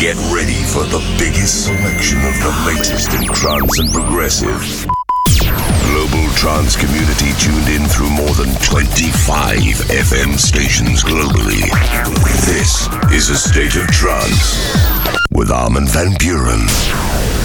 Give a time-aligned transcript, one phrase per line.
[0.00, 4.86] Get ready for the biggest selection of the latest in trance and progressive.
[5.92, 11.68] Global trance community tuned in through more than 25 FM stations globally.
[12.46, 14.72] This is a state of trance
[15.32, 17.39] with Armin van Buuren.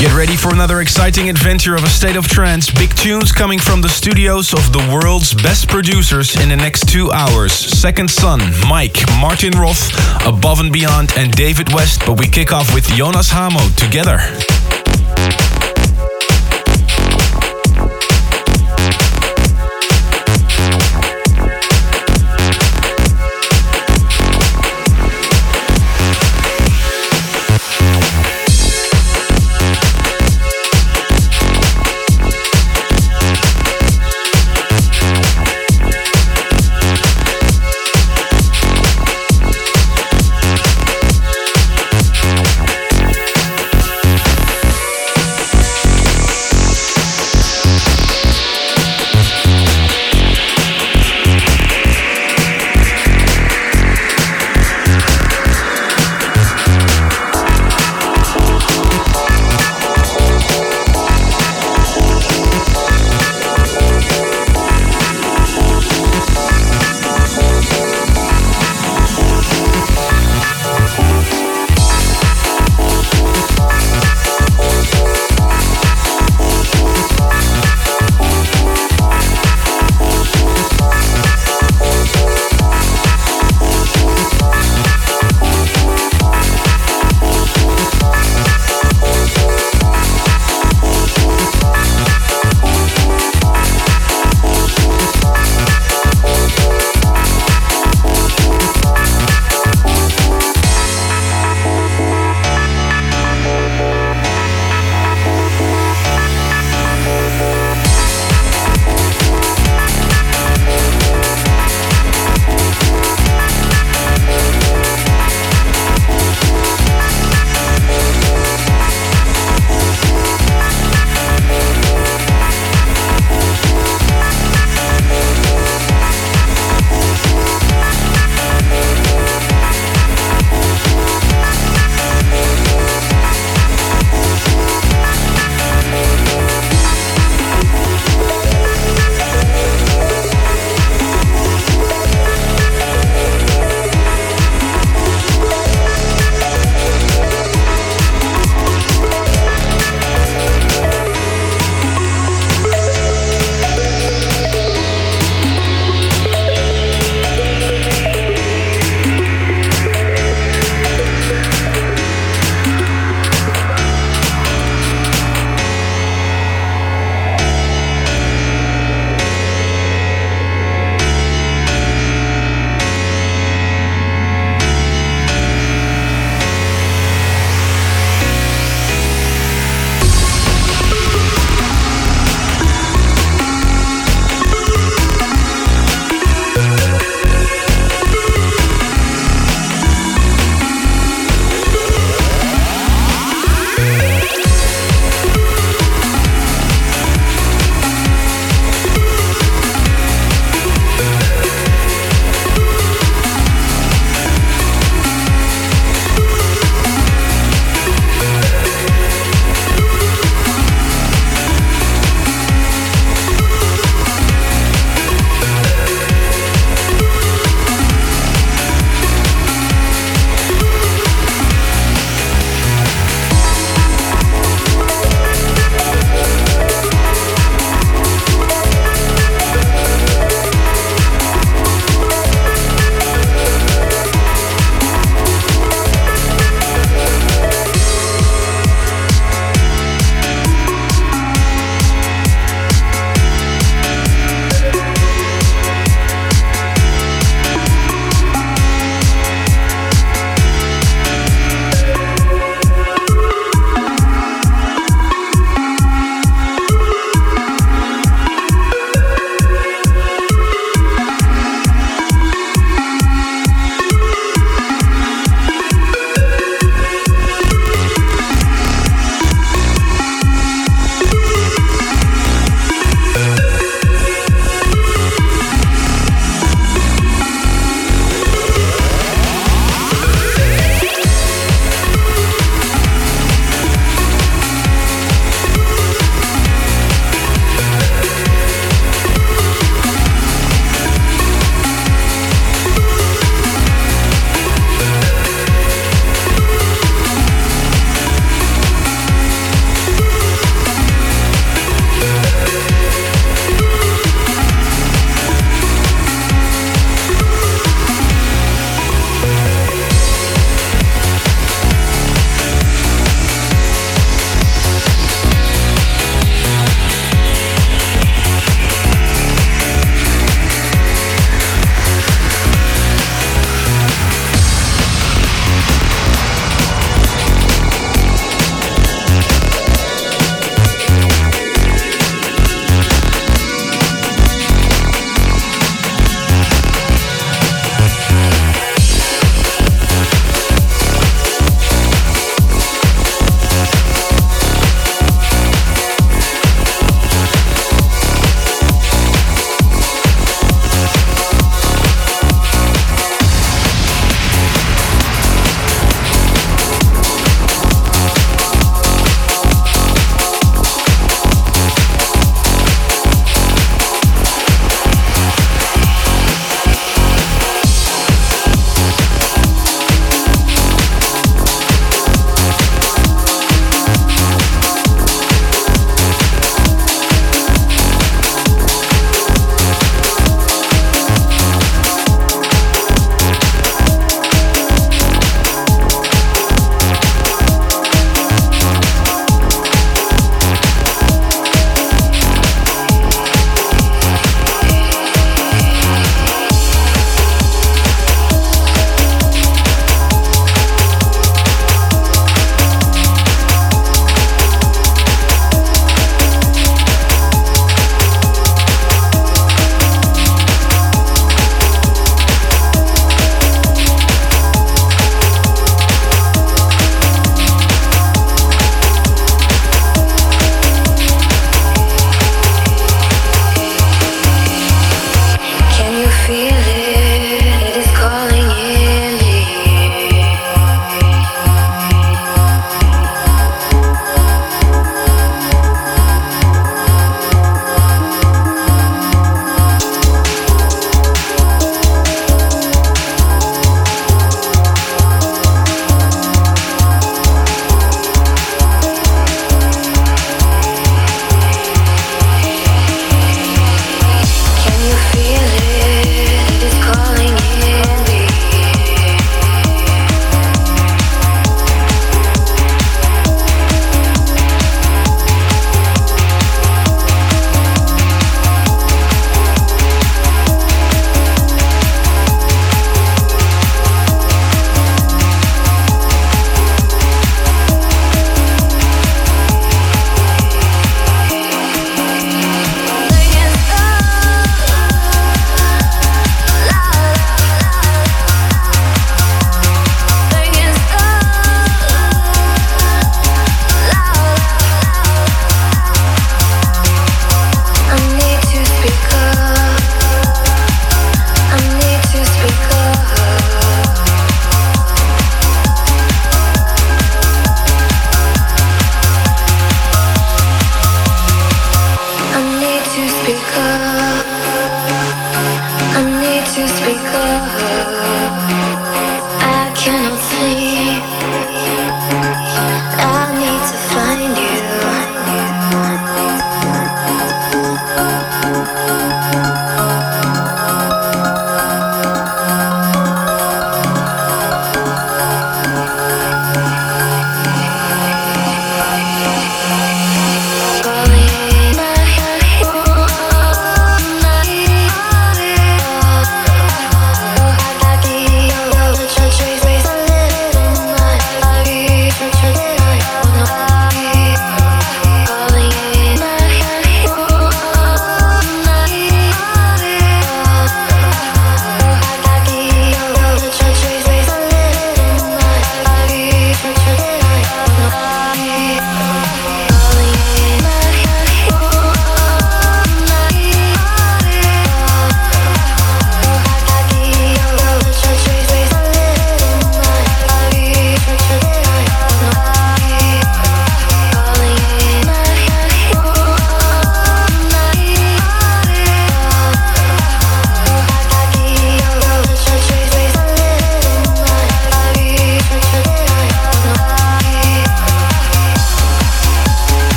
[0.00, 2.70] Get ready for another exciting adventure of a state of trance.
[2.70, 7.12] Big tunes coming from the studios of the world's best producers in the next two
[7.12, 7.52] hours.
[7.52, 9.92] Second Son, Mike, Martin Roth,
[10.26, 12.00] Above and Beyond, and David West.
[12.06, 14.16] But we kick off with Jonas Hamo together.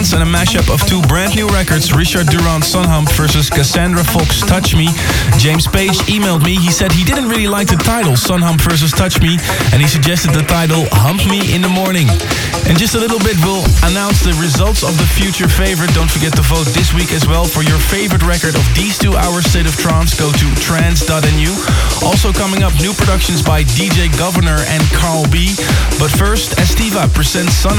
[0.00, 4.40] Trance and a mashup of two brand new records, Richard Durand Sunhump versus Cassandra Fox
[4.40, 4.88] Touch Me.
[5.36, 6.56] James Page emailed me.
[6.56, 9.36] He said he didn't really like the title Sunhump versus Touch Me
[9.76, 12.08] and he suggested the title Hump Me in the Morning.
[12.64, 15.92] In just a little bit, we'll announce the results of the future favorite.
[15.92, 19.12] Don't forget to vote this week as well for your favorite record of these two
[19.20, 20.16] hours State of Trance.
[20.16, 21.52] Go to trance.nu.
[22.00, 25.52] Also coming up, new productions by DJ Governor and Carl B.
[26.00, 27.76] But first, Estiva presents Sun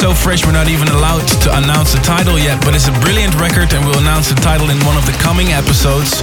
[0.00, 3.72] so fresh we're not even allowed announce the title yet, but it's a brilliant record
[3.74, 6.22] and we'll announce the title in one of the coming episodes.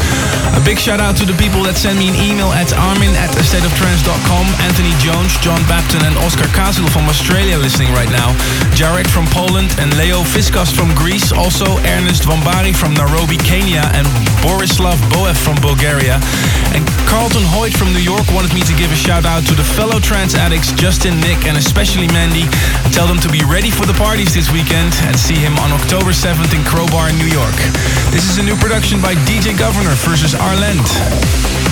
[0.56, 3.34] A big shout out to the people that send me an email at armin at
[3.36, 8.32] stateoftrance.com, Anthony Jones, John Bapton and Oscar Kazul from Australia listening right now,
[8.78, 11.66] Jarek from Poland and Leo Fiskas from Greece, also
[11.98, 14.08] Ernest Vambari from Nairobi, Kenya and
[14.46, 16.22] Borislav Boev from Bulgaria.
[16.78, 19.66] And Carlton Hoyt from New York wanted me to give a shout out to the
[19.66, 22.46] fellow trance addicts Justin, Nick and especially Mandy.
[22.94, 26.12] Tell them to be ready for the parties this weekend and see him on October
[26.12, 27.56] 7th in Crobar, in New York.
[28.12, 31.67] This is a new production by DJ Governor versus Arlend.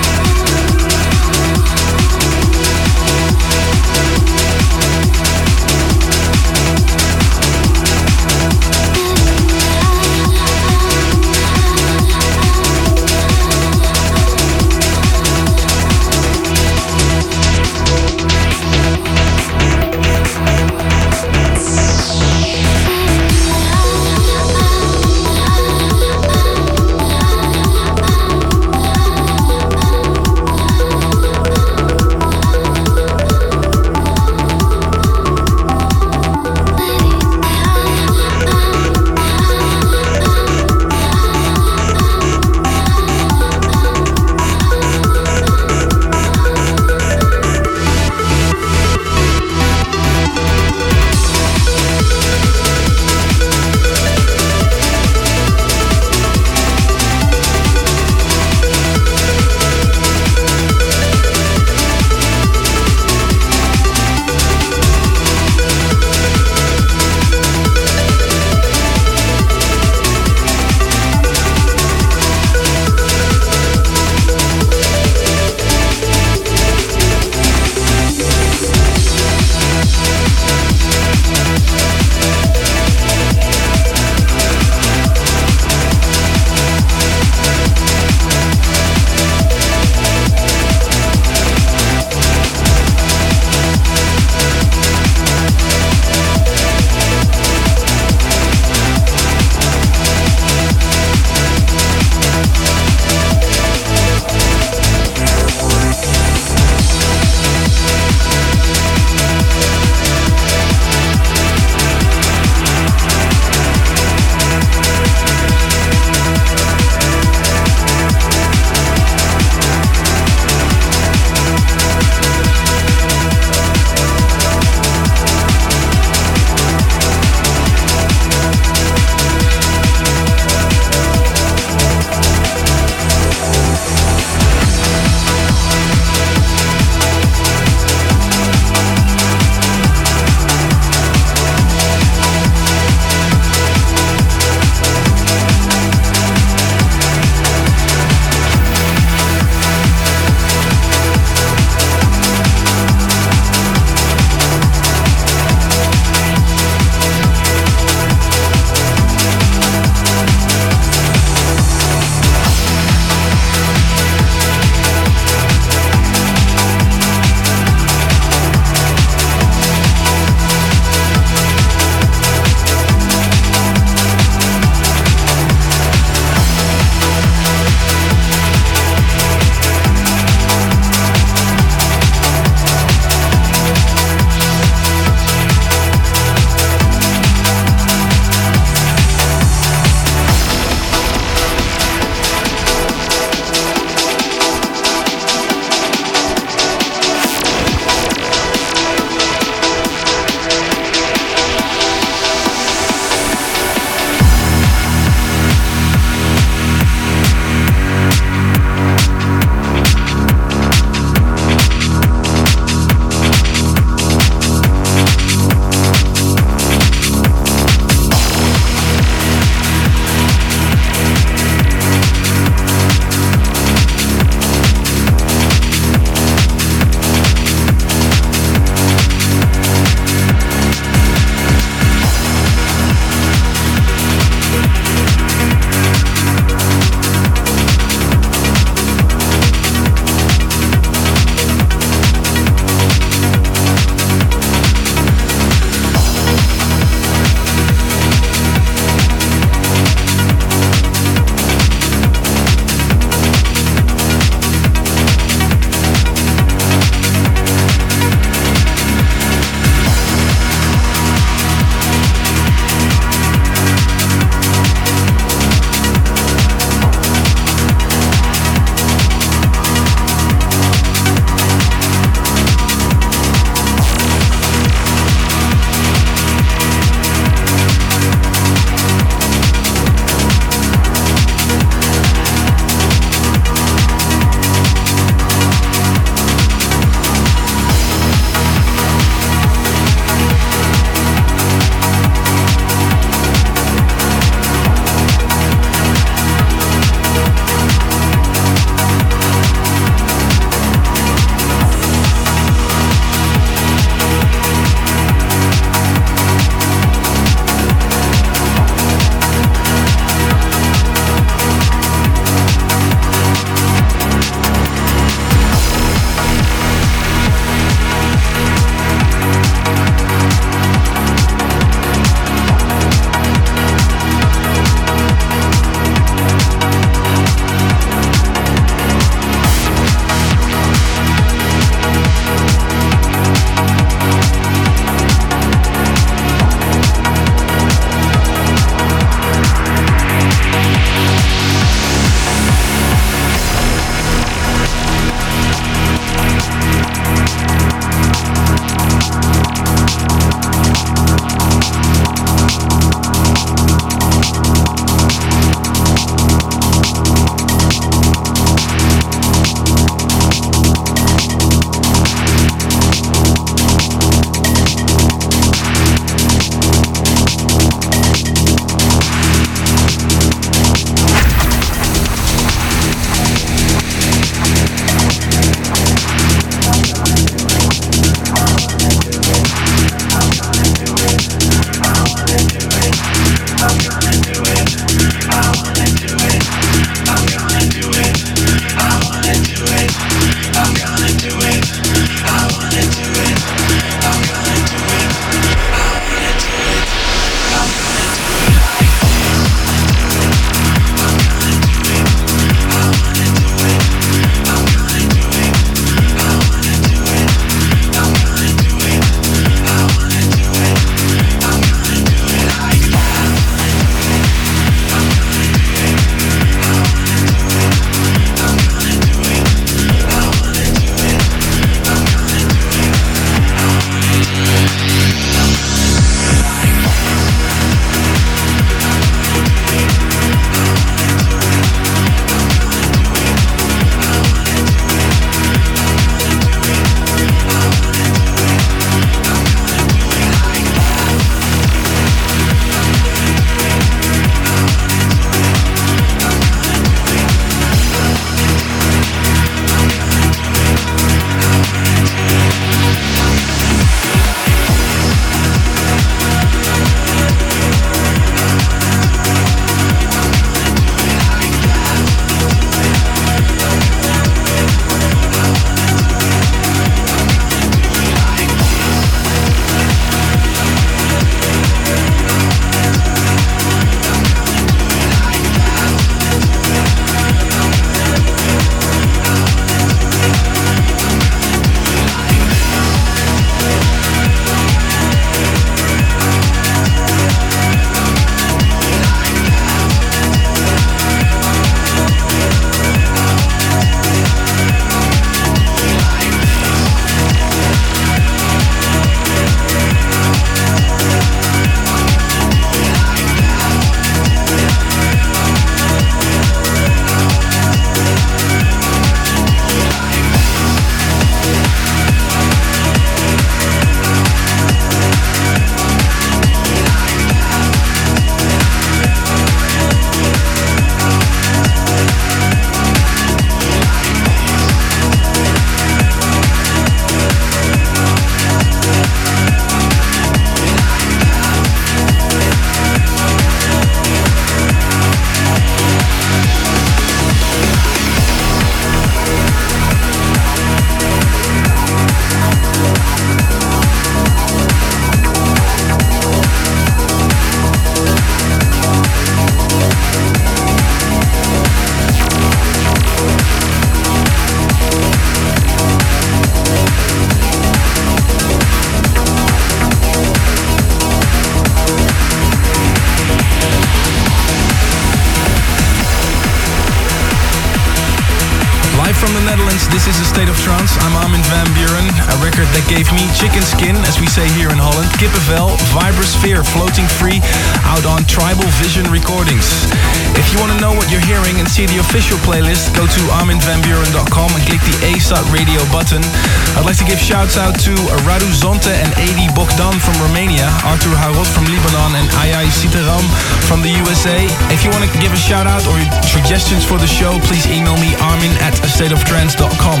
[575.20, 577.44] Kippenvel, Vibrosphere, Floating Free,
[577.84, 579.84] out on Tribal Vision Recordings.
[580.32, 583.22] If you want to know what you're hearing and see the official playlist, go to
[583.36, 586.24] arminvanbuuren.com and click the ASOT radio button.
[586.72, 587.92] I'd like to give shouts out to
[588.24, 593.20] Radu Zonte and Adi Bogdan from Romania, Arthur Harot from Lebanon, and Ayai Sitaram
[593.68, 594.48] from the USA.
[594.72, 598.00] If you want to give a shout out or suggestions for the show, please email
[598.00, 600.00] me armin at astateoftrance.com.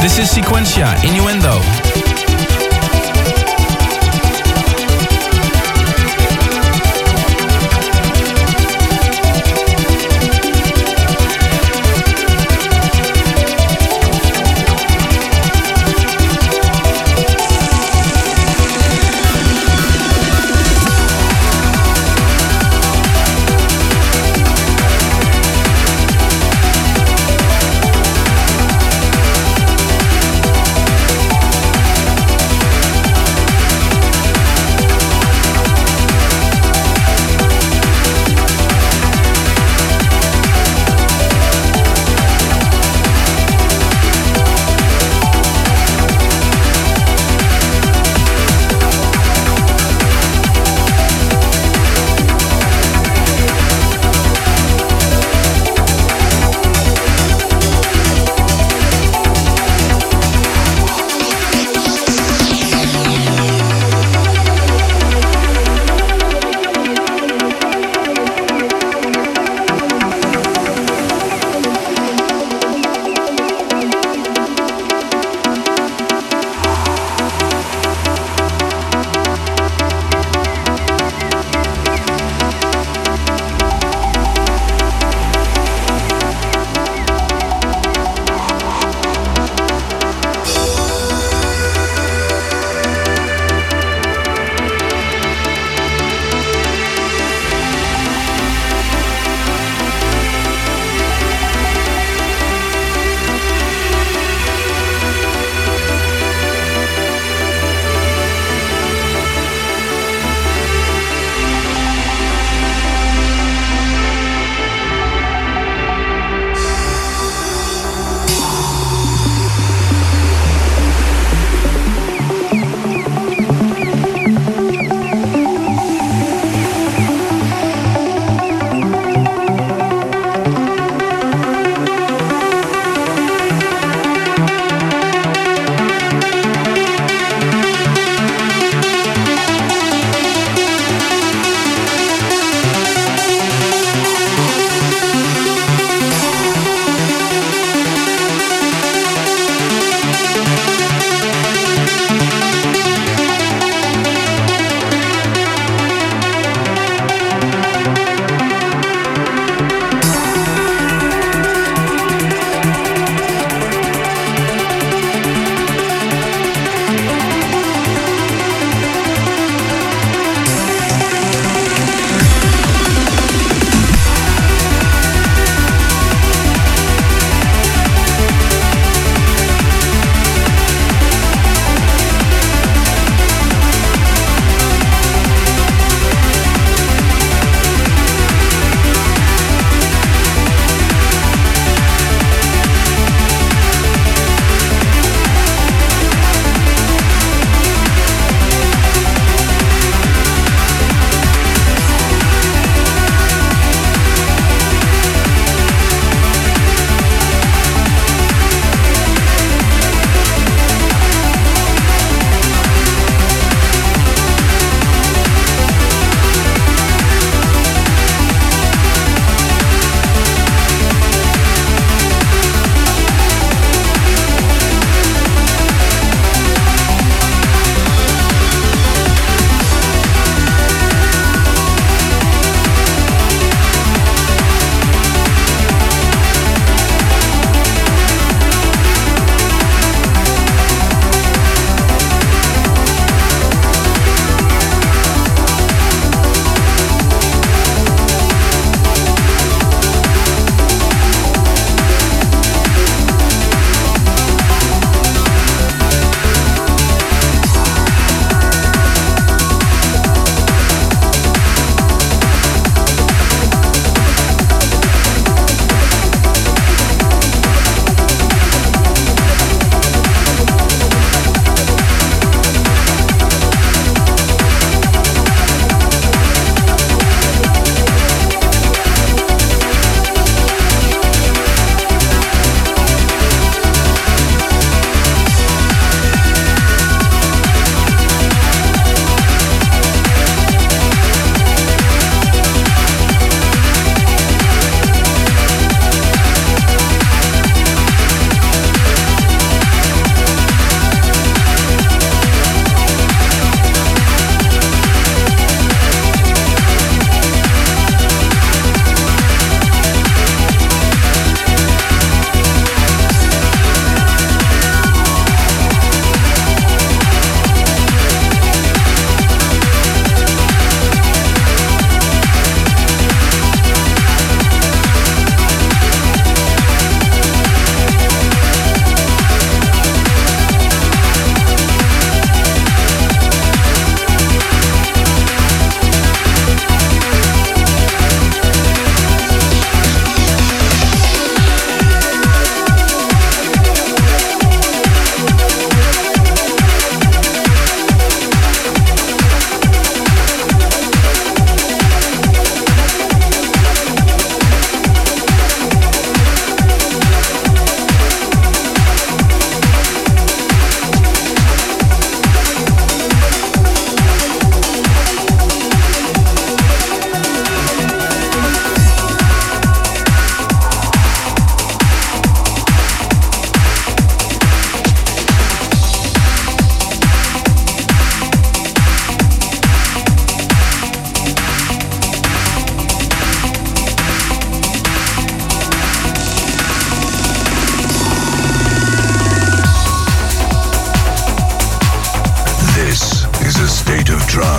[0.00, 1.60] This is Sequentia, Innuendo.